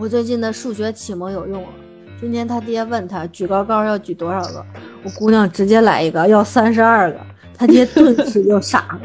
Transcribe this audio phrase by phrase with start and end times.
[0.00, 1.68] 我最近的数学启蒙有用了。
[2.18, 4.64] 今天他爹问他举高高要举多少个，
[5.02, 7.18] 我姑娘直接来一个要三十二个，
[7.54, 9.00] 他爹顿时就傻了。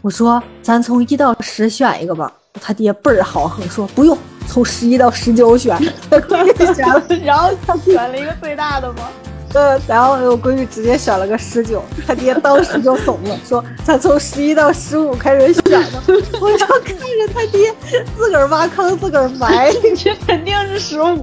[0.00, 4.16] 我说咱从一到十选一个吧，他爹倍儿豪横说不用，
[4.46, 5.76] 从十一到十九选。
[5.78, 9.08] 选了，然后他选了一个最大的吗？
[9.52, 16.00] 呃，然后我闺女直接选了个十九，她爹当时就怂了，说咱从十一到十五开始选的。
[16.40, 17.74] 我就看着他爹
[18.16, 21.20] 自个儿挖坑自个儿埋， 这肯定是十五。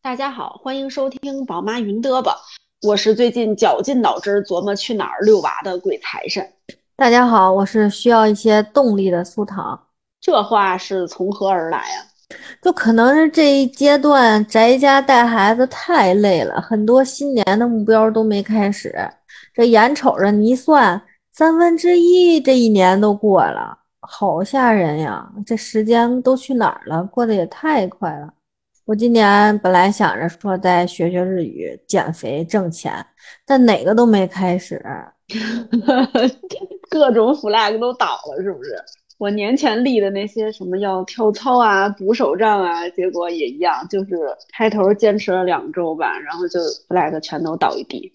[0.00, 2.38] 大家好，欢迎收听宝妈云嘚吧，
[2.80, 6.50] 我是最近绞尽脑汁琢磨去哪儿遛娃的鬼财神。
[6.96, 9.78] 大家好，我是需要一些动力的苏糖。
[10.22, 12.06] 这话是从何而来呀？
[12.60, 18.94] 就可能是这一阶段宅家带孩子太累了，很多新年的目标都没开始。
[19.54, 21.00] 这眼瞅着你一算，
[21.32, 25.26] 三分之一这一年都过了，好吓人呀！
[25.46, 27.02] 这时间都去哪儿了？
[27.04, 28.28] 过得也太快了。
[28.84, 33.04] 我今年本来想着说再学学日语、减肥、挣钱，
[33.46, 34.82] 但哪个都没开始，
[36.88, 38.76] 各种 flag 都倒了，是不是？
[39.18, 44.16] 我年前立的那些什么要跳操啊、补手账啊，结果也一样，就是
[44.52, 48.12] 开头坚持了两周吧，然后就 flag 全都倒一地。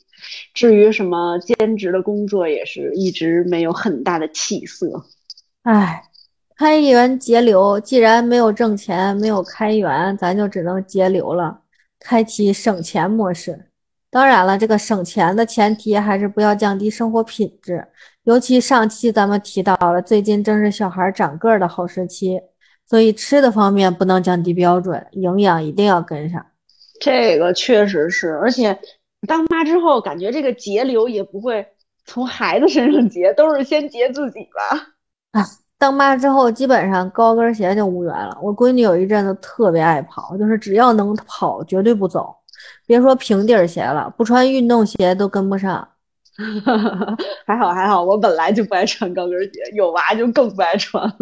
[0.54, 5.04] 至于什么兼职的工作，也是一直没有很大的起色。
[5.64, 6.04] 唉，
[6.56, 11.60] 开源节流，既然没有挣钱，没有开源，咱就只能节流了，
[12.00, 13.73] 开启省钱模式。
[14.14, 17.84] 当然了，这个省钱的前提还是不要降低生活品质。
[18.26, 22.40] 尤其上期咱们提到了，最近正是小孩长个儿的好时期，
[22.88, 26.46] 所以吃的方面不能降低标准，营养一定要跟上。
[27.02, 28.78] 这个确实是，而且
[29.28, 31.66] 当妈之后，感觉这个节流也不会
[32.06, 34.90] 从孩子身上节，都是先节自己吧。
[35.32, 35.44] 啊，
[35.80, 38.38] 当妈之后，基本上高跟鞋就无缘了。
[38.44, 42.32] 我闺女有一阵子特别爱跑，就是只要能跑，绝对不走。
[42.86, 45.88] 别说平底鞋了，不穿运动鞋都跟不上。
[47.46, 51.16] 还好还好，我本来就不爱穿高跟鞋，有娃就更不爱穿了。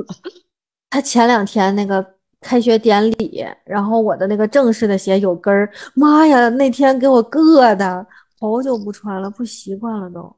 [0.90, 2.06] 他前两天那个
[2.40, 8.06] 开学典礼，然后我的那个正式的鞋有跟儿，妈呀，那天给我硌的，
[8.40, 10.36] 好久不穿了，不习惯了都。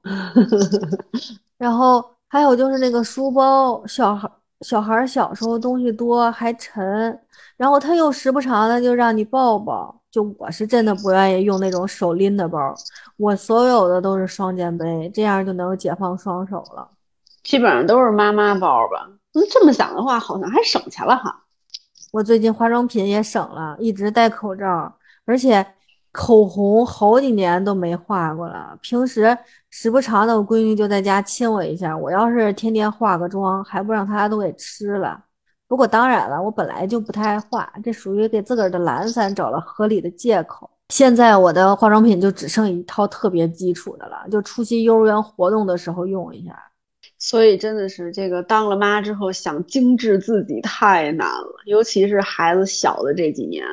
[1.58, 4.30] 然后还有就是那个书包，小孩
[4.62, 7.20] 小孩小时候东西多还沉，
[7.58, 10.03] 然后他又时不常的就让你抱抱。
[10.14, 12.76] 就我是真的不愿意用那种手拎的包，
[13.18, 16.88] 我所有的都是双肩背，这样就能解放双手了。
[17.42, 19.10] 基本上都是妈妈包吧。
[19.34, 21.36] 嗯，这么想的话，好像还省钱了哈。
[22.12, 24.94] 我最近化妆品也省了，一直戴口罩，
[25.26, 25.66] 而且
[26.12, 28.78] 口红好几年都没画过了。
[28.84, 29.36] 平时
[29.72, 31.98] 时不常的，我闺女就在家亲我一下。
[31.98, 35.20] 我要是天天化个妆，还不让她都给吃了。
[35.68, 40.70] 不过当然了，我本来就不太爱画，这属于给自个儿的懒散找了合理的借口。
[40.90, 46.56] 现在我的化妆品就只剩一套特别基础的了，就出席幼儿园活动的时候用一下。
[47.18, 53.66] 所以真的是这个当了妈之后想精致自己太难了，尤其是孩子小的这几年。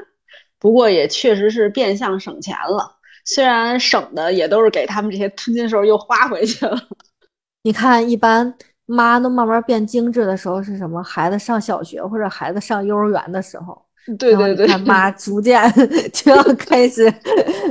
[0.58, 6.80] 不过也确实是变相省钱了，虽然省的也都是给他们这些吞金兽又花回去了。
[7.64, 8.54] 你看，一般。
[8.90, 11.02] 妈都慢慢变精致的时候是什么？
[11.02, 13.80] 孩子上小学或者孩子上幼儿园的时候，
[14.18, 15.62] 对对对，妈 逐渐
[16.12, 17.12] 就要开始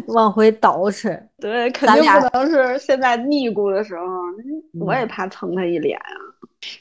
[0.07, 1.19] 往回倒饬。
[1.39, 4.03] 对，肯定不能是现在腻咕的时候，
[4.79, 6.28] 我也怕蹭他一脸啊。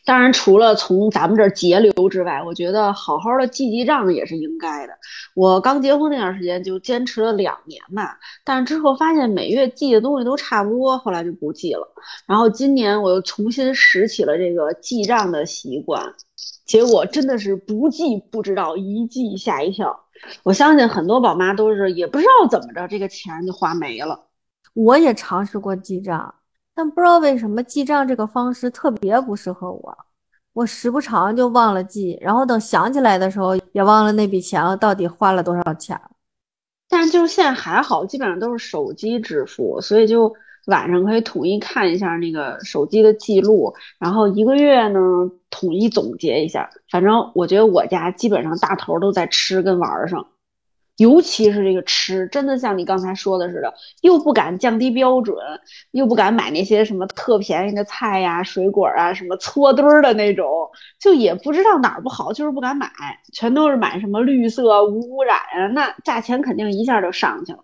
[0.05, 4.93] 当然，除了从咱们这儿节流之外，我觉得好好的记记账也是应该的。
[5.35, 11.87] 我刚结婚那段时间就坚持了两年吧，但是之后发现每月记的东西都差不多，后来就不记了。
[12.27, 16.13] 然后今年我又重新拾起了这个记账的习惯，
[16.67, 20.05] 结果真的是不记不知道，一记吓一跳。
[20.43, 24.27] 我相信很多宝妈都是也不知道怎么着，这个钱就花没了。
[24.75, 26.35] 我也尝试过记账。
[26.79, 29.99] 但不知道为什么记账这个方式特别不适合我，
[30.53, 36.01] 我时不常就忘了记，然后等想起来的时候也忘了那笔钱到底花了多少钱。
[36.89, 40.33] 但就是现在还好，基本上都是手机支付，所以就
[40.67, 45.01] 晚上可以统一看一下那个手机的记录，然后一个月呢
[45.51, 46.71] 统一总结一下。
[46.93, 50.25] 反正我觉得我家基本上大头都在吃跟玩上。
[50.99, 53.73] 尤其是这个吃，真的像你刚才说的似的，
[54.03, 55.37] 又不敢降低标准，
[55.93, 60.47] 又不敢买那些什么特便宜的菜呀、水果啊，什么搓堆儿的那种，
[61.01, 62.91] 就也不知道哪儿不好，就是不敢买，
[63.33, 67.59] 全都是买什么绿色无污染啊，那价钱肯定一下就上去了。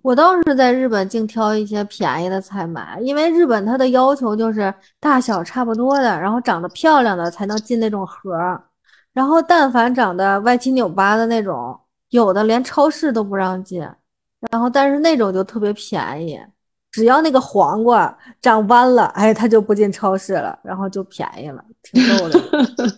[0.00, 8.62] 我倒是在日本净挑一些便宜的菜买，因为日本它的要求就是大小差不多的，然后长得漂亮的才能进那种盒儿，
[9.12, 11.78] 然后但凡长得歪七扭八的那种，
[12.10, 13.80] 有的连超市都不让进，
[14.50, 16.40] 然后但是那种就特别便宜，
[16.90, 22.38] 只要那个黄瓜长弯了，哎，它就不进超市了，然后就便宜了，挺逗的。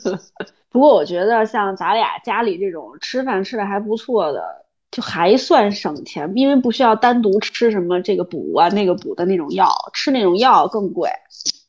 [0.71, 4.43] 不过我觉得像咱俩家里这种吃饭吃的还不错的。
[4.93, 11.09] 就还算省钱，因为不需要单独吃什么这个补啊那个补的那种药，吃那种药更贵。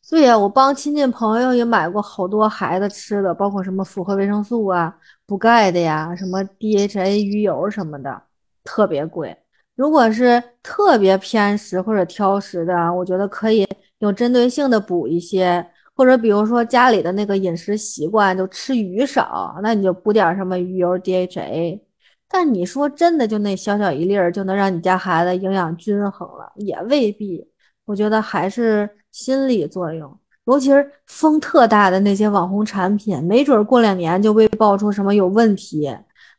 [0.09, 4.91] 对呀，我帮亲戚朋友也买过好多孩子吃的，包括什么复合维生素啊、
[5.31, 8.22] 补钙的呀，什么 DHA 鱼油什么的，
[8.66, 9.33] 特别贵。
[9.78, 13.66] 如果是特别偏食或者挑食的，我觉得可以
[14.00, 21.80] 有针对性的补一些，或者比如说家里的那个饮食习惯就吃鱼少，那你就补点什么鱼油 DHA。
[22.27, 27.50] 但你说真的，就那小小一粒儿就能让你家孩子营养均衡了，也未必。
[27.86, 30.19] 我觉得还是心理作用，
[30.51, 35.89] 尤其是风特大的那些网红产品，没准过两年就被爆出什么有问题，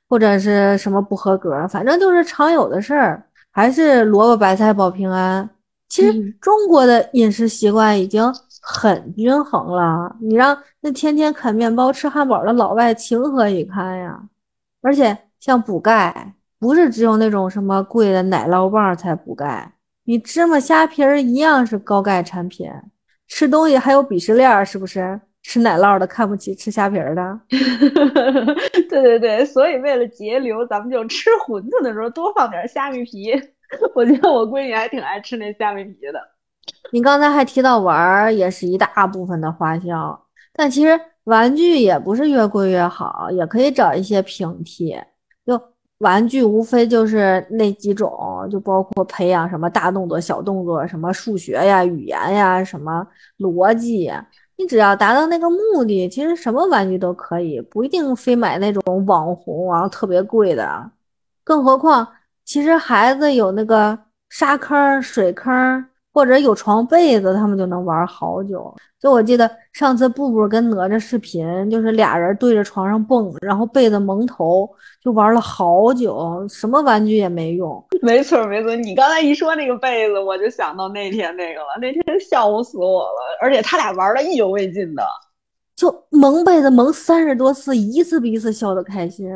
[0.09, 3.25] 或者是什么不合格，反正就是常有的事儿。
[3.51, 5.49] 还是萝卜白菜保平安。
[5.89, 8.23] 其实中国的饮食习惯已经
[8.61, 14.23] 很均衡了，你让那天天啃面包吃汉堡的老外情何以堪呀？
[14.83, 15.17] 而且。
[15.43, 19.73] 像补钙，不是只有那种什么贵的奶酪棒才补钙，
[20.05, 22.71] 你芝麻虾皮儿一样是高钙产品。
[23.35, 25.19] 吃东西还有鄙视链，是不是？
[25.43, 27.41] 吃奶酪的看不起吃虾皮儿的。
[28.91, 33.33] 对对对，所以为了节流，咱们就吃馄饨的时候多放点虾米皮。
[33.95, 36.21] 我觉得我闺女还挺爱吃那虾米皮的。
[36.93, 44.95] 你刚才还提到玩儿，也是一大部分的花销，但其实玩具也不是越贵越好，也可以找一些平替。
[46.03, 53.07] 玩具无非就是那几种，就包括培养什么大动作、小动作，什么数学呀、语言呀、什么
[53.39, 54.27] 逻辑呀。
[54.57, 60.91] 你只要达到那个目的，其实什么玩具都可以，不一定非买那种网红啊特别贵的。
[61.45, 62.07] 更何况，
[62.45, 65.87] 其实孩子有那个沙坑、水坑。
[66.13, 68.75] 或者有床被子，他们就能玩好久。
[69.01, 74.69] 就我记得上次布布跟哪吒视频，就是俩人对着床上蹦，然后被子蒙头，
[75.03, 77.85] 就玩了好久，什么玩具也没用。
[78.01, 81.67] 没错没错，你刚才一说那个被子，我就想到那天那个了。
[81.81, 85.03] 那天笑死我了，而且他俩玩的意犹未尽的，
[85.75, 89.29] 就蒙被子蒙三十多次，一次比一次笑的开心。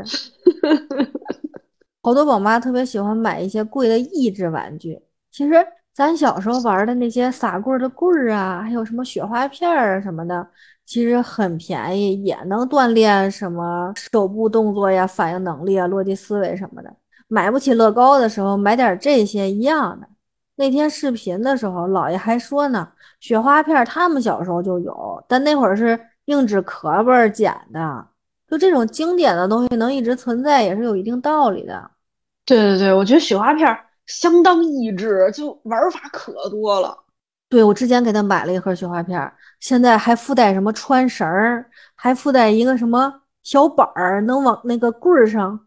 [2.02, 5.00] 好多宝妈特别喜欢买一些贵的益智玩具，
[5.32, 5.54] 其实。
[5.96, 10.46] 咱小时候玩的那些撒棍的棍儿啊，还有什么雪花片儿什么的，
[10.84, 16.94] 其实很便宜，也能锻炼什么手部动作呀、反应能力啊、逻辑思维什么的。
[17.28, 20.06] 买不起乐高的时候，买点这些一样的。
[20.56, 22.86] 那天视频的时候，姥爷还说呢，
[23.20, 28.06] 雪花片他们小时候就有，但那会儿是硬纸壳本剪的。
[28.46, 31.90] 就这种经典的东西能一直存在，也是有一定道理的。
[32.44, 33.85] 对对对，我觉得雪花片儿。
[34.06, 36.96] 相当益智，就玩法可多了。
[37.48, 41.64] 对我之前给他买了一盒雪花片，现在还附带什么穿绳儿，
[41.94, 45.60] 还附带一个什么小板儿，能往那个棍儿上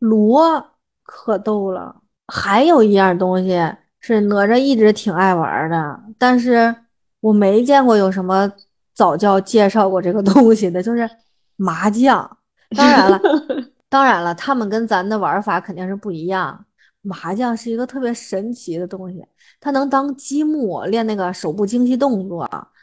[0.00, 0.64] 摞，
[1.04, 1.94] 可逗了。
[2.26, 3.60] 还有一样东西
[4.00, 6.74] 是哪吒一直挺爱玩的，但是
[7.20, 8.50] 我没见过有什么
[8.94, 11.08] 早教介绍过这个东西的，就是
[11.56, 12.38] 麻将。
[12.76, 13.20] 当然了，
[13.88, 16.64] 当然了，他们跟咱的玩法肯定是不一样。
[17.02, 19.24] 麻将是一个特别神奇的东西，
[19.58, 22.42] 它能当积木练那个手部精细动作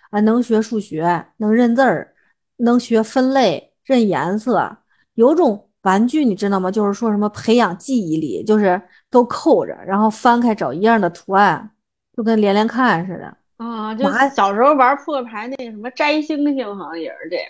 [0.10, 2.14] 啊，能学数学，能认字儿，
[2.58, 4.78] 能学分类、认颜色。
[5.14, 6.72] 有种玩具你知道吗？
[6.72, 11.70] 就是说什么培养记忆力，就是都扣着，然后翻开找一样的图案，
[12.16, 13.94] 就跟连连看似的啊。
[13.94, 14.04] 就
[14.36, 17.46] 小时候玩扑克牌那什么摘星星，好像也是这样。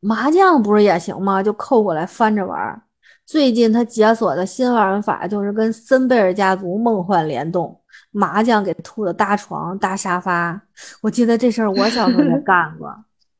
[0.00, 1.42] 麻将不是也行吗？
[1.42, 2.82] 就扣过来翻着玩。
[3.26, 10.60] 最近他解锁的新玩法就是跟森贝尔家族梦幻联动，麻将给兔子搭床、搭沙发。
[11.00, 12.94] 我记得这事儿我小时候也 干过，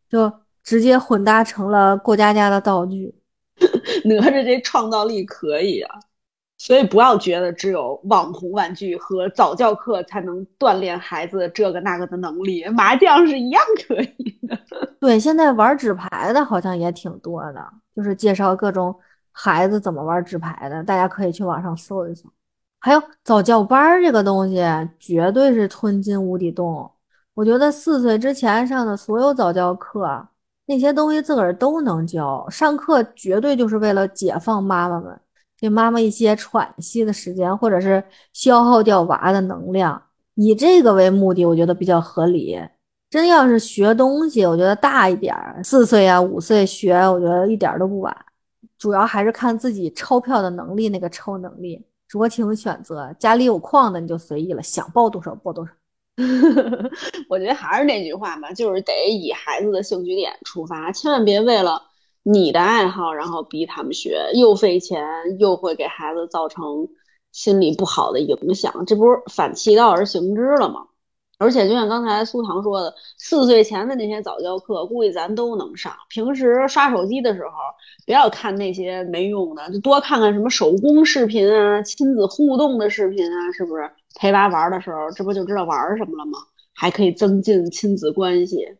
[0.08, 3.14] 就直接混搭成了过家家的道具。
[4.04, 5.94] 哪吒这创造力可以啊！
[6.56, 14.58] 所以不要觉得只有网红玩具和早教课才能锻炼孩子这个那个的能力，麻将是一样可以的。
[14.98, 17.62] 对，现在玩纸牌的好像也挺多的，
[17.94, 18.94] 就是介绍各种。
[19.34, 20.82] 孩子怎么玩纸牌的？
[20.84, 22.26] 大家可以去网上搜一搜。
[22.80, 24.62] 还有早教班这个东西，
[24.98, 26.90] 绝对是吞金无底洞。
[27.34, 30.28] 我觉得四岁之前上的所有早教课，
[30.66, 32.48] 那些东西自个儿都能教。
[32.48, 35.20] 上课绝对就是为了解放妈妈们，
[35.58, 40.00] 给妈妈一些喘息的时间，或者是消耗掉娃的能量，
[40.34, 42.60] 以这个为目的，我觉得比较合理。
[43.10, 48.14] 真要是学东西，我觉得大一点，四岁啊五岁学，我觉得一点都不晚。
[48.84, 53.10] 主要还是看自己钞票的能力，那个抽能力，酌情选择。
[53.18, 55.72] 家里有矿的你就随意了，想报多少报多少。
[57.30, 61.80] 我觉得还是那句话吧，就是得以孩子的兴趣点出发，千万别为了
[62.24, 65.02] 你的爱好然后逼他们学，又费钱
[65.38, 66.86] 又会给孩子造成
[67.32, 70.88] 心理不好的影响，这不是反其道而行之了吗？
[71.44, 75.92] 而且就像刚才苏糖说的，四岁前的那些早教课，估计咱都能上。
[76.08, 77.50] 平时刷手机的时候，
[78.06, 83.90] 不要看那些没用的，就多看看什么手工视频啊、亲子互动的视频啊，是不是？
[84.18, 86.38] 陪娃玩的时候，这不就知道玩什么了吗？
[86.72, 88.78] 还可以增进亲子关系。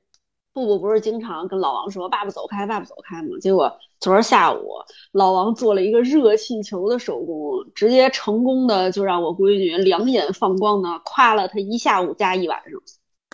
[0.55, 3.31] 布布不是经常跟老王说“爸爸走开，爸爸走开”吗？
[3.43, 4.69] 结果昨儿下午，
[5.13, 12.79] 老王做了一个热气球的手工，直接成功的就让我闺女两眼放光的夸了他一下午加一晚上。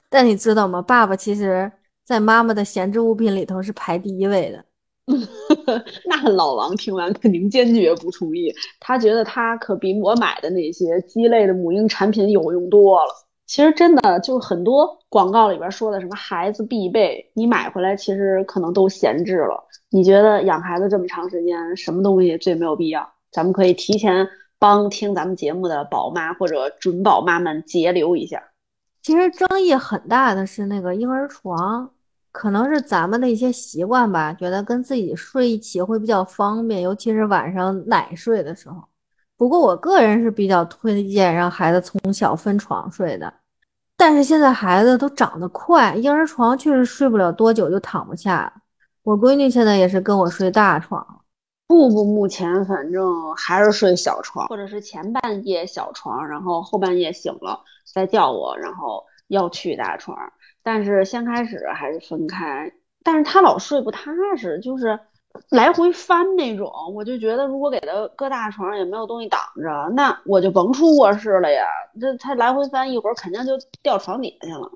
[0.08, 0.80] 但你知道吗？
[0.80, 1.72] 爸爸其实
[2.04, 4.64] 在妈妈的闲置物品里头是排第一位的。
[6.06, 13.12] 那老王听完肯定坚决不同意，他觉得他可比我买的那些鸡肋的母婴产品有用多了。
[13.50, 19.60] 其实真的就很多广告里边说的什么孩子必备，你买回来其实可能都闲置了。
[19.88, 23.12] 你觉得养孩子这么长时间，什么东西最没有必要？
[23.32, 24.24] 咱们可以提前
[24.60, 28.40] 帮听咱们节目的宝妈或者准宝妈们节流一下。
[29.02, 31.90] 其实争议很大的是那个婴儿床，
[32.30, 38.76] 可能是咱们的一些习惯吧，觉得跟自己睡一起会比较方便，尤其是晚上奶睡的时候。
[39.36, 43.34] 不过我个人是比较推荐让孩子从小分床睡的。
[44.00, 48.50] 但是现在孩子都长得快，婴儿床确实睡不了多久就躺不下。
[49.02, 51.06] 我闺女现在也是跟我睡大床，
[51.66, 57.60] 布布目前反正还是睡小床，或者是前半夜小床，然后后半夜醒了
[57.92, 60.16] 再叫我，然后要去大床。
[60.62, 62.72] 但是先开始还是分开，
[63.04, 64.98] 但是他老睡不踏实，就是。
[65.50, 71.64] 来回翻那种，我就觉得如果给他搁大床上也没有东西挡着，那我就甭出卧室了呀。
[72.00, 74.70] 这他来回翻一会儿，肯定就掉床底下去了。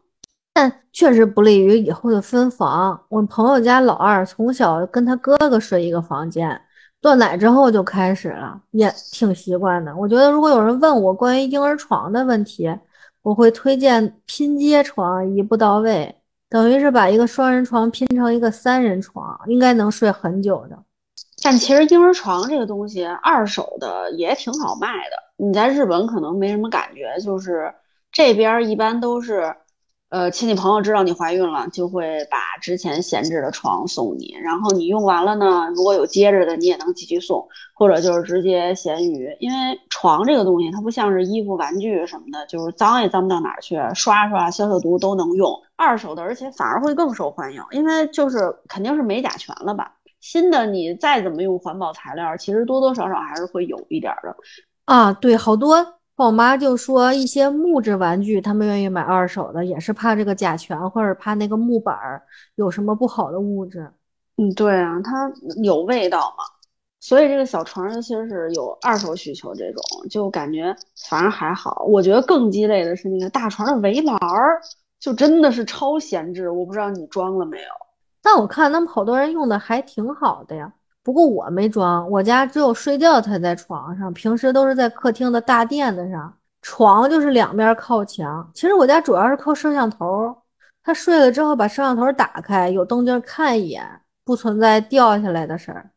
[0.52, 3.00] 但确实不利于以后的分房。
[3.08, 6.60] 我朋友家老二从小跟他哥哥睡一个房间，
[7.00, 9.94] 断奶之后就开始了，也挺习惯的。
[9.96, 12.68] 我觉得如果有人问我关于婴儿床的问题，
[13.22, 16.14] 我会推荐拼接床，一步到位。
[16.54, 20.78] 等于是把一个双人床拼成一个三人床，应该能睡很久的。
[21.42, 25.44] 但其实婴儿床这个东西，二手的也挺好卖的。
[25.44, 27.74] 你在日本可能没什么感觉，就是
[28.12, 29.52] 这边一般都是。
[30.14, 39.36] 呃，亲戚朋友知道你怀孕了，就会把之前闲置的床送你，然后你用完了呢，如果有接着的，你也能继续送，或者就是直接闲鱼。
[39.40, 45.50] 因为床这个东西，它不像是衣服、玩具什么的，就是脏也脏不到哪儿去，刷刷、消消毒都能用。
[45.74, 49.96] 二手的，而且反而会更受欢迎，因为就是肯定是没甲醛了吧？
[50.20, 54.36] 新的你再怎么用环保材料，其实多多少少还是会有一点的。
[54.84, 55.84] 啊，对，好多。
[56.16, 62.22] 我妈就说一些木质玩具，他们愿意买二手的，也是怕这个甲醛，或者怕那个木板儿
[62.54, 63.90] 有什么不好的物质。
[64.36, 66.44] 嗯，对啊，它有味道嘛。
[67.00, 70.74] 所以这个小床，尤其是有二手需求这种，就感觉
[71.08, 71.84] 反而还好。
[71.88, 74.60] 我觉得更鸡肋的是那个大床的围栏儿，
[75.00, 76.48] 就真的是超闲置。
[76.48, 77.68] 我不知道你装了没有？
[78.22, 80.72] 但我看他们好多人用的还挺好的呀。
[81.04, 88.50] 不过我没装，我家只有睡觉才在床上，平时都是在客厅的大垫子上，床就是两边靠墙。
[88.54, 90.34] 其实我家主要是靠摄像头，
[90.82, 93.86] 他睡了之后把摄像头打开，有动静看一眼，
[94.24, 95.90] 不存在掉下来的事儿。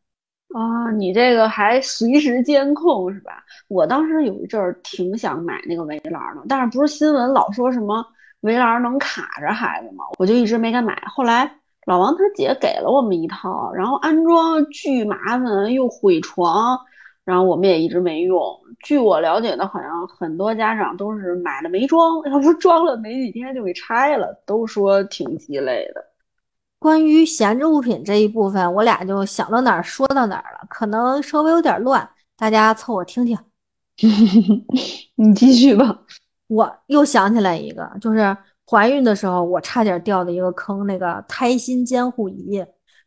[0.54, 3.42] 啊，你这个还随时监控是吧？
[3.70, 8.06] 我当时有一阵儿挺想买那个围栏的，但是不是新闻老说什么
[8.42, 10.04] 围栏能卡着孩子吗？
[10.20, 11.02] 我就一直没敢买。
[11.08, 11.50] 后来。
[11.88, 16.77] 老王他姐给了我们一套，然后安装巨麻烦，又毁床，
[17.24, 18.44] 然后我们也一直没用。
[18.84, 26.03] 据我了解的，好像很多家长都是买了没装， 要不装了没几天就给拆了，都说挺鸡肋的。
[26.77, 33.38] 关于闲置物品这一部分，我俩就想到哪儿说到哪儿了，可能稍微有点乱，大家凑合听听。
[35.15, 36.01] 你继续吧。
[36.48, 38.36] 我又想起来一个，就是。
[38.70, 42.64] 怀孕的时候，我差点掉的一个坑，那个胎心监护仪。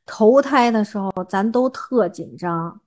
[0.06, 2.80] 头胎的时候，咱都特紧张，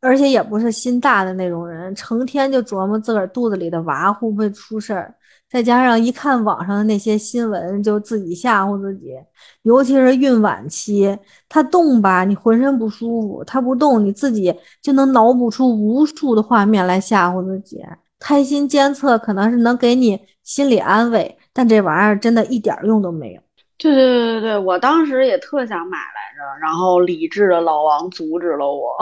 [0.00, 5.14] 而且也不是心大的那种人，成天就琢磨自个儿肚子里的娃会不会出事儿。
[5.50, 9.14] 再加上一看网上的那些新闻，就自己吓唬自己。
[9.62, 11.16] 尤其是孕晚期，
[11.48, 17.84] 他动吧，你浑身不舒服；他不动，你自己就能脑补出无数的画面来吓唬自己。
[18.18, 23.40] 胎心监测可能是能给你心理安慰，但这玩意儿真的一点用都没有。
[23.78, 28.96] 对对对对对，我当时也特想买来着，然后理智的老王阻止了我。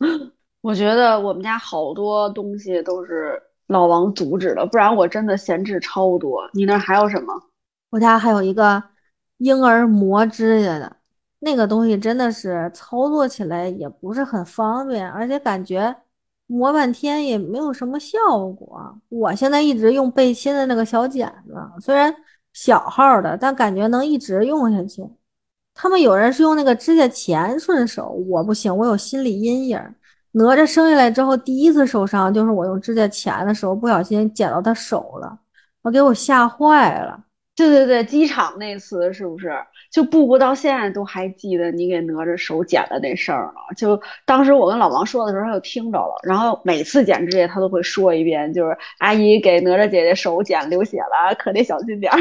[0.62, 6.42] 我觉得我们家好多东西都是老王阻止的，不然我真的闲置超多。
[6.52, 7.32] 你那还有什么？
[7.90, 8.82] 我家还有一个
[9.38, 10.96] 婴儿磨指甲的
[11.40, 15.94] 那个东西，真的是操作起来也不是很方便，而且感觉
[16.46, 18.16] 磨半天也没有什么效
[18.56, 18.98] 果。
[19.08, 22.14] 我现在一直用贝亲的那个小剪子，虽然
[22.52, 25.06] 小号的，但感觉能一直用下去。
[25.74, 29.78] 他们有人是用那个指甲钳顺手，我不行，我有心理阴影。
[30.32, 35.38] 哪吒生下来之后，第一次受伤就是我用指甲钳的时候不小心剪到他手了，
[35.82, 37.25] 我给我吓坏了。
[37.56, 39.50] 对对对，机场那次是不是？
[39.90, 43.74] 就布布到现在都还记得你给哪吒手剪的那事儿呢？
[43.76, 46.14] 就当时我跟老王说的时候，他就听着了。
[46.22, 52.18] 然后每次剪指甲，他都会说一遍，就是阿姨给哪吒姐姐手剪流血了，可得小心点儿。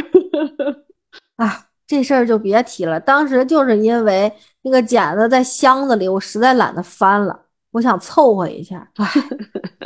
[1.35, 2.97] 啊，这事儿就别提了。
[2.97, 7.37] 当时就是因为那个剪子在箱子里，我实在懒得翻了。
[7.71, 9.05] 我想凑合一下，哎，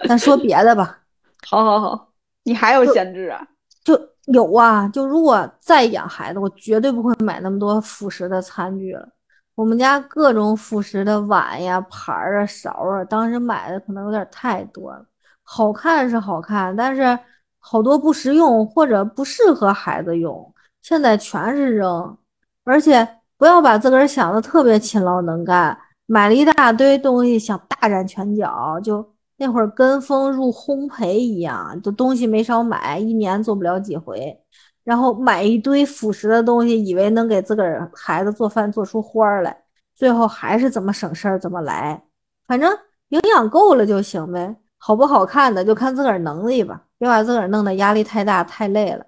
[0.07, 0.99] 咱说别的吧。
[1.47, 2.09] 好，好，好，
[2.43, 3.41] 你还有闲置啊？
[3.83, 3.99] 就
[4.31, 9.07] 有啊，就如果再养孩子，我绝对不会买那么多辅食的餐具了。
[9.55, 15.03] 我们家各种辅食的碗呀、盘儿啊、勺啊，当时买的可能有点太多了。
[15.43, 17.17] 好看是好看，但是
[17.57, 22.17] 好多不实用或者不适合孩子用，现在全是扔。
[22.63, 23.07] 而且
[23.37, 25.77] 不要把自个儿想的特别勤劳能干。
[26.05, 29.05] 买了一大堆东西，想大展拳脚，就
[29.39, 34.37] 那会儿跟风入烘焙一样，就东西没少买，一年做不了几回。
[34.83, 39.63] 然后买一堆辅食的东西，以为能给自个儿孩子做饭做出花儿来，
[39.95, 42.03] 最后还是怎么省事儿怎么来。
[42.47, 42.69] 反正
[43.07, 49.05] 营养够了就行呗，好不好看的就看自个儿能力吧，别把自个儿弄得压力太大太累了。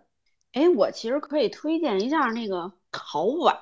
[0.54, 3.54] 哎，我其实可以推荐一下那个烤碗，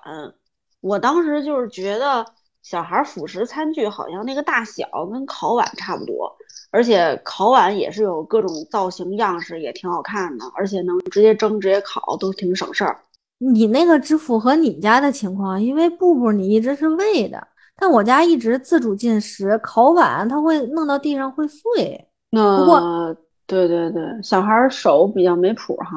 [0.82, 2.24] 我当时就是觉得。
[2.62, 6.36] 小孩辅食餐具好像那个大小跟烤碗差不多，
[6.72, 12.98] 而且烤碗也是有各种造型样式，也挺好看的，而且能直接蒸、直接烤，都挺省事儿。
[13.38, 22.07] 你那个只符合你家的情况，因为布布你一直是喂的，但我家一直自主进食，烤碗它会弄到地上会碎。
[22.31, 23.16] 那不过，
[23.48, 25.92] 对对对，小孩手比较没谱哈。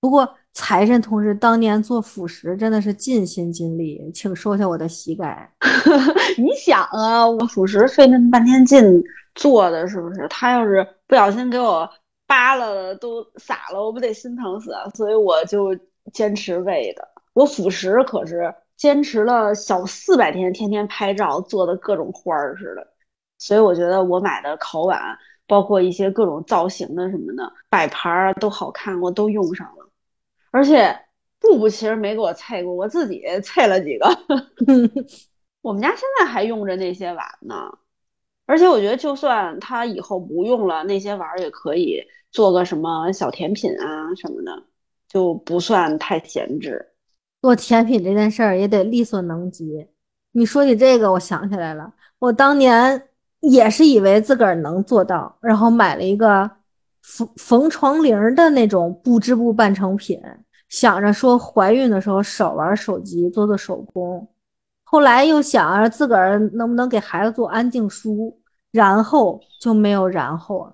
[0.00, 0.28] 不过。
[0.54, 5.48] 财神同志当年做辅食真的是尽心尽力，请收下我的膝盖。
[6.36, 9.00] 你想啊，我辅食费那么半天劲
[9.38, 10.26] 做的，是不是？
[10.28, 11.88] 他要是不小心给我
[12.26, 14.86] 扒了都洒了，我不得心疼死啊！
[14.90, 15.74] 所以我就
[16.12, 17.08] 坚持喂的。
[17.32, 22.86] 我辅食可是坚持了小四百天，天天拍照，做的各种花儿似的。
[23.38, 25.00] 所以我觉得我买的烤碗，
[25.46, 29.88] 包括一些各种造型的什么的摆盘儿都好看，我都用上了。
[30.50, 30.98] 而且
[31.38, 34.08] 布布其实没给我菜过，我自己菜了几个。
[35.62, 37.78] 我们家现在还用着那些碗呢。
[38.48, 44.64] 而且我觉得，就算他以后不用了，那些玩儿也可以做个什么小甜品啊什么的，
[45.06, 46.84] 就不算太闲置。
[47.42, 49.86] 做甜品这件事儿也得力所能及。
[50.32, 53.00] 你说起这个，我想起来了，我当年
[53.40, 56.50] 也是以为自个儿能做到，然后买了一个。
[57.00, 60.20] 缝缝床铃的那种布织布半成品，
[60.68, 64.28] 想着说怀孕的时候少玩手机，做做手工。
[64.82, 68.37] 后来又想着自个儿能不能给孩子做安静书，
[68.70, 70.72] 然后就没有然后了。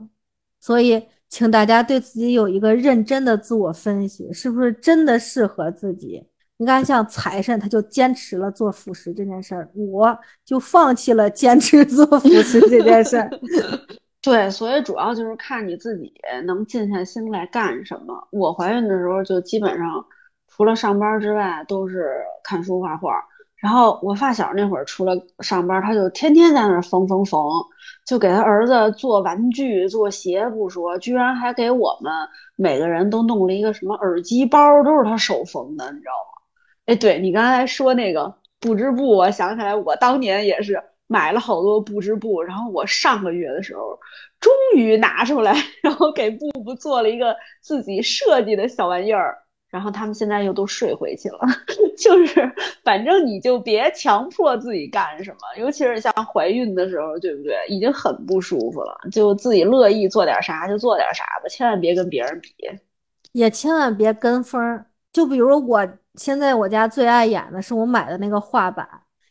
[0.60, 6.26] 所以，请大家对自己有一个认真的自我分析，是不是真的适合自己？
[6.56, 13.28] 你看，像财神，他就坚持了做辅食这件事儿，我就放弃了坚持做辅食这件事儿。
[14.22, 16.14] 对，所以主要就是看你自己
[16.46, 18.28] 能静下心来干什么。
[18.30, 20.02] 我怀孕的时候就基本上
[20.48, 23.12] 除了上班之外都是看书画画。
[23.56, 27.42] 然后我发小那会儿除了上班，他就天天在那儿缝缝缝，
[28.04, 32.12] 就给他儿子做玩具、做鞋不说，居然还给我们
[32.56, 36.42] 每个人都弄了一个什么耳机包，都是他手缝的，你知道吗？
[36.86, 40.82] 哎，对你刚才说那个布织布，我想起来，我当年也是。
[41.06, 44.00] 买了好多布织布，然后我上个月的时候
[44.40, 49.36] 终于拿出来， 然后给布布做了一个自己设计的小玩意儿，
[49.74, 51.40] 然后他们现在又都睡回去了。
[51.98, 52.48] 就是
[52.84, 57.56] 反正你就别强迫自己干什么，尤其是像怀孕的时候，对不对？
[57.66, 62.54] 已经很不舒服了，就自己乐意做点啥就做点啥吧，千万别跟别人比。
[63.32, 64.84] 也千万别跟风。
[65.12, 65.84] 就比如我
[66.14, 68.88] 现在我家最爱演的是我买的那个画板，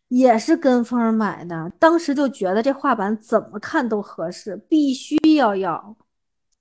[0.10, 1.72] 也是跟风买的。
[1.80, 5.96] 当时就觉得这画板怎么看都合适，必须要要。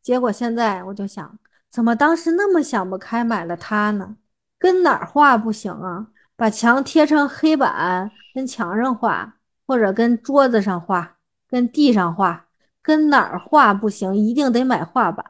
[0.03, 1.38] 结果现在我就想，
[1.73, 4.17] 怎么当时那么想不开买了它呢？
[4.59, 6.09] 跟哪儿画不行啊？
[6.37, 11.17] 把墙贴成黑板，跟墙上画，或者跟桌子上画，
[11.49, 12.45] 跟地上画，
[12.83, 14.15] 跟哪儿画不行？
[14.15, 15.25] 一定得买画板，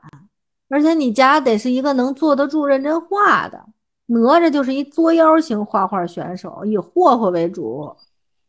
[0.69, 3.65] 而且你家得是一个能坐得住、认真画的。
[4.07, 7.95] 哪吒就是一作妖型画画选手，以霍霍为主，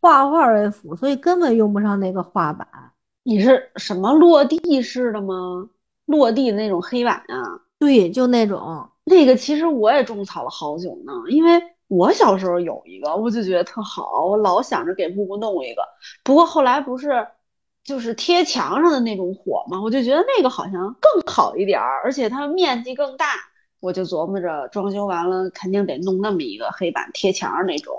[0.02, 2.68] 画画为辅，所以根本用不上那个画板。
[3.22, 5.70] 你是什么落地式的吗？
[6.06, 7.62] 落地的那种黑板啊？
[7.84, 8.88] 对，就那种。
[9.04, 15.82] 那个其实我也种草了好久呢，因为我小时候有一个，我就觉得特好，我老想着给布布弄一个。
[16.24, 17.28] 不过后来不是
[17.84, 19.82] 就是贴墙上的那种火嘛？
[19.82, 23.26] 我就觉得那个好像更好一点儿，而且它面积更大。
[23.82, 27.94] 我就琢磨着装修完了肯定得弄那么一个黑板贴墙上那种。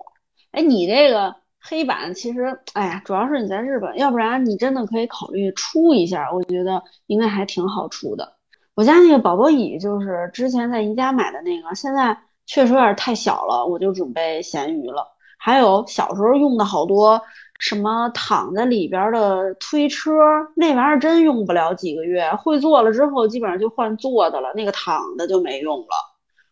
[0.52, 8.33] 哎，你这个黑板其实，哎呀，主要是你在日本，要不然你真的可以考虑出一下，我觉得应该还挺好出的。
[8.74, 15.06] 我家那个宝宝椅就是之前在宜家买的那个，现在确实有点太小了，我就准备闲鱼了。
[15.38, 17.20] 还有小时候用的好多
[17.60, 20.10] 什么躺在里边的推车，
[20.56, 25.86] 那玩意儿真用不了几个月，会坐了之后基本上就换坐的了，那个躺的就没用了。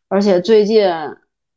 [0.09, 0.87] 而且最近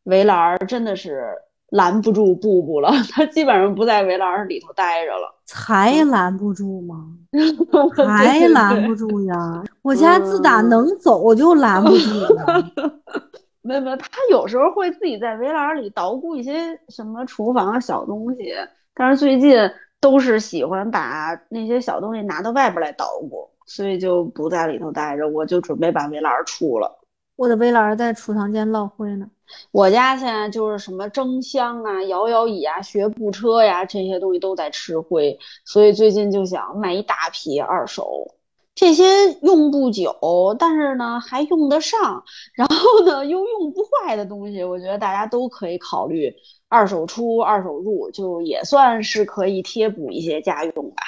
[0.03, 1.29] 围栏真的是
[1.75, 5.33] 拦不住布布了， 他基本上不在围栏里头待着了。
[5.45, 7.05] 才拦不住吗？
[8.07, 9.63] 还拦不住呀！
[9.81, 12.63] 我家自打能走就拦不住了。
[13.61, 18.53] 没有没有，他有时候会自己在围栏里捣鼓一些什么厨房小东西，
[18.95, 19.57] 但是最近
[19.99, 25.27] 都是喜欢把那些小东西拿到外边来捣鼓，所以就不在里头待着。
[25.27, 26.99] 我就准备把围栏出了。
[27.35, 29.27] 我的围栏在储藏间落灰呢。
[29.71, 38.35] 我家现在就是什么蒸箱啊、摇摇椅啊、学步车呀，这些东西都在吃灰，所以最近就想买一大批二手。
[38.73, 40.13] 这些用不久，
[40.59, 46.33] 但是呢还用得上，然后呢又用不坏的东西，我觉得大家都可以考虑
[46.67, 51.03] 二手出、二手入，就也算是可以贴补一些家用吧。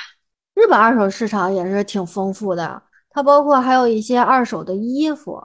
[0.54, 5.38] 日本二手市场也是挺丰富的，它包括还有一些二手的衣服。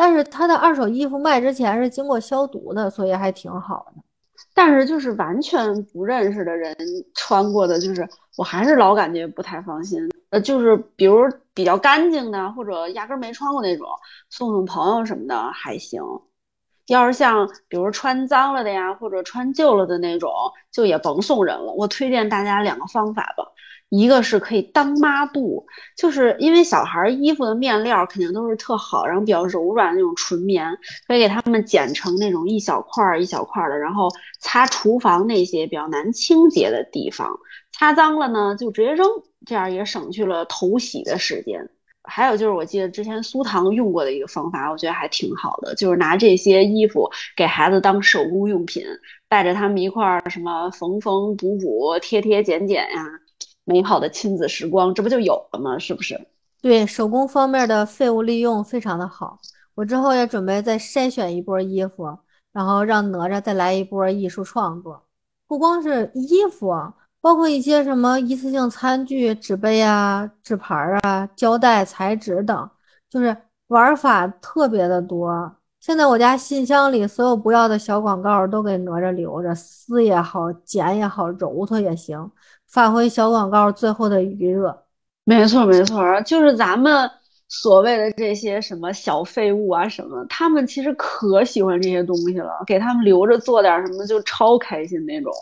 [0.00, 4.02] 但是他的二手衣服卖之前是经过消毒的，所以还挺好的。
[4.54, 6.74] 但是就是完全不认识的人
[7.14, 8.08] 穿过的，就是
[8.38, 10.10] 我还是老感觉不太放心。
[10.30, 13.86] 呃，就是比如比较干净的，或者压根没穿过那种，
[14.30, 16.02] 送送朋友什么的还行。
[16.86, 20.32] 要是像比如穿脏了的呀，或者穿旧了的那种，
[20.72, 21.74] 就也甭送人了。
[21.74, 23.44] 我推荐大家两个方法吧。
[23.90, 37.28] 一个是可以当抹布，就是因为小孩衣服的面料肯定都是特好，然后比较柔软的那种纯棉，可以给他们剪成那种一小块儿一小块儿的，然后擦厨房那些比较难清洁的地方，
[37.72, 39.06] 擦脏了呢就直接扔，
[39.44, 41.68] 这样也省去了头洗的时间。
[42.04, 48.84] 还有就是我记得之前苏糖用过的一个方法，我觉得还挺好的，就是拿这些衣服给孩子当手工用品，
[49.28, 53.04] 带着他们一块儿什么缝缝补补、贴贴剪剪呀。
[53.70, 55.78] 美好的亲子时光，这不就有了吗？
[55.78, 56.20] 是不是？
[56.60, 59.38] 对手工方面的废物利用非常的好。
[59.76, 62.18] 我之后也准备再筛选一波衣服，
[62.52, 65.00] 然后让哪吒再来一波艺术创作。
[65.46, 66.74] 不光是衣服，
[67.20, 72.70] 包括一些什么一次性餐具、纸杯啊、纸盘啊、胶带、彩纸等，
[73.08, 73.34] 就是
[73.68, 75.56] 玩法特别的多。
[75.78, 82.30] 现在我家信箱里所有不要的小广告都给哪吒留着，撕也好，剪也好，揉它也行。
[82.70, 84.84] 发挥小广告最后的余热，
[85.24, 87.10] 没错没错，就是咱们
[87.48, 95.32] 所谓的这些什么小废物啊什么，他们其实可喜欢这些东西了，给他们留着做点什么就超开心那种。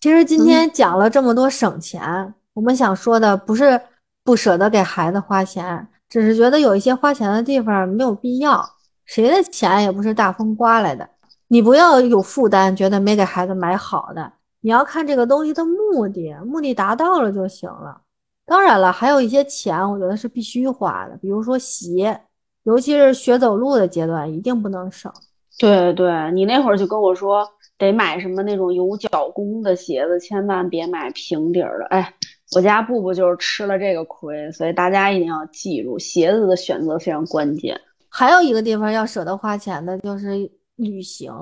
[0.00, 3.78] 其实今天讲了这么多省钱，我们想说的不是
[4.22, 8.64] 不舍得给孩子花钱，只是觉得有一些花钱的地方没有必要。
[9.06, 11.08] 谁的钱也不是大风刮来的，
[11.48, 14.32] 你不要有负担，觉得没给孩子买好的。
[14.60, 18.00] 你要看这个东西的目的，目的达到了就行了。
[18.46, 22.20] 当然了，还有一些钱，我觉得是必须花的，比如说鞋，
[22.64, 25.10] 尤其是学走路的阶段，一定不能省。
[25.58, 27.46] 对对，你那会儿就跟我说
[27.78, 31.84] 得买什么那种有脚弓的鞋子，千万别买平底儿的。
[31.86, 32.14] 哎，
[32.56, 37.80] 我家布布就是吃了这个亏，所以大家一定要记住，鞋子的选择非常关键。
[38.08, 41.32] 还有一个地方要舍得花钱的，就是旅行。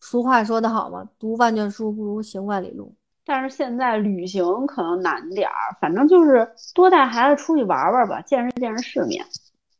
[0.00, 2.92] 俗话说得好嘛，读万卷书不如行万里路。
[3.24, 9.24] 但是现在旅行可能难点儿，反正就是多带孩子出去玩玩吧，见识见识世面。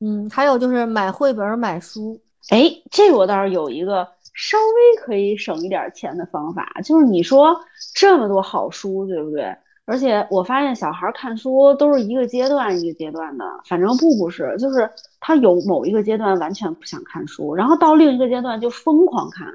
[0.00, 7.59] 嗯，还有就是买绘本、买书，哎，这我倒是有一个稍微可以省一点钱的方法，就是你说
[7.94, 9.57] 这么多好书，对不对？
[9.88, 19.46] 而且我发现小孩看书都是一个阶段一个阶段的，反正布布是，就是他有某一个阶段完全不想看书，然后到另一个阶段就疯狂看，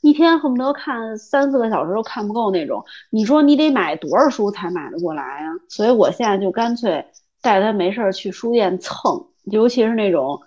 [0.00, 2.84] 一天恨不得看三四个小时都看不够那种。
[3.10, 5.50] 你说你得买多少书才买得过来啊？
[5.68, 7.04] 所以我现在就干脆
[7.42, 10.40] 带他没事儿去书店蹭，尤其是那种。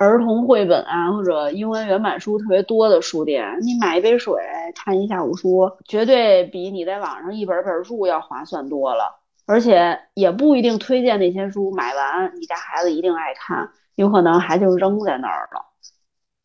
[0.00, 4.34] 儿童绘本啊，或者英文原版书特别多的书店，你买一杯水
[4.74, 9.20] 看一下午书，绝对比你在网上一本本入要划算多了。
[9.44, 15.66] 而且也不一定推荐那些书买完你家孩子一定爱看，有可能还就扔在那儿了。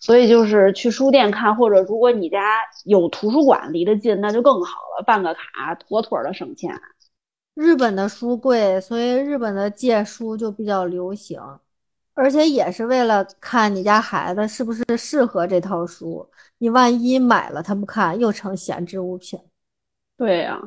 [0.02, 6.78] 所以就是去书店看，或者如果你家有图书馆离得近，那就更好了，办个卡妥妥的省钱。
[7.54, 11.40] 日本的书贵，所以日本的借书就比较流行。
[12.16, 19.38] 而且也是为了看你家孩子是不是适合这套书，你万一买了他不看，又成闲置物品。
[20.18, 20.58] 对呀，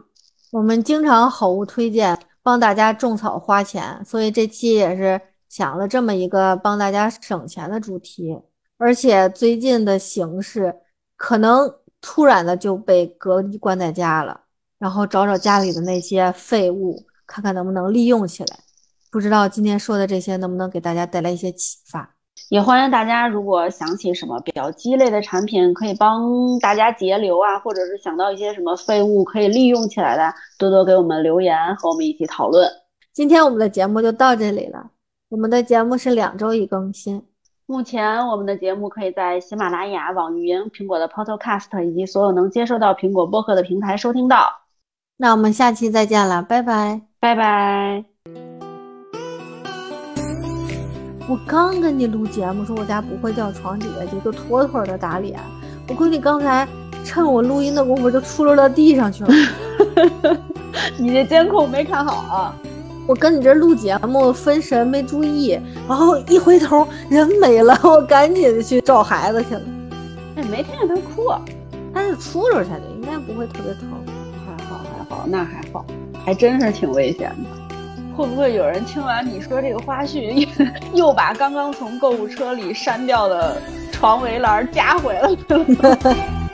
[0.53, 8.39] 我们经常好物推荐，帮大家种草花钱，所以这期也是想了这么一个帮大家省钱的主题。
[8.77, 10.77] 而且最近的形势，
[11.17, 14.43] 可能突然的就被隔离关在家了，
[14.79, 18.59] 然后找找家里的那些废物，看看能不能利用起来。
[19.11, 22.15] 不知道今天说的这些能不能给大家带来一些启发？
[22.51, 32.67] 也欢迎大家，如果想起什么比较鸡肋的产品，可以帮大家节流啊，或者是想到一些什么废物可以利用起来的，多多给我们留言，和我们一起讨论。
[33.13, 34.91] 今天我们的节目就到这里了。
[35.29, 37.23] 我们的节目是两周一更新。
[37.67, 44.49] 目前我们的节目可以在喜马拉雅、网易云、苹果的 Podcast 以及所有能接收到苹果播客的平台收听到。
[45.19, 48.08] 那我们下期再见了，拜拜，拜拜。
[51.29, 55.39] 我刚跟你录节目，说我家不会掉床底下去，就妥妥的打脸。
[55.87, 56.67] 我闺女刚才
[57.05, 59.31] 趁我录音的功夫就出溜到地上去了。
[60.99, 62.55] 你这监控没看好啊！
[63.07, 69.61] 我跟你这录节目分神没注意，然后一回头人没了，我赶紧去找孩子去了。
[70.37, 71.31] 哎，没听见他哭，
[71.93, 73.91] 他是出溜下去，应该不会特别疼。
[74.47, 75.85] 还好还好，那还好，
[76.25, 77.58] 还真是挺危险的。
[78.19, 80.45] 会不会有人听完你说这个花絮，
[80.93, 86.48] 又把刚刚从购物车里删掉的床围栏加回来了？